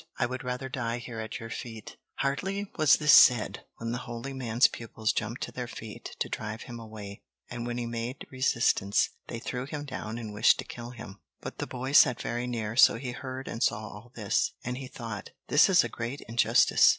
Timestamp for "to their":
5.41-5.67